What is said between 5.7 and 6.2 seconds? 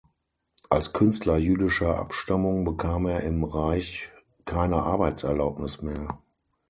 mehr.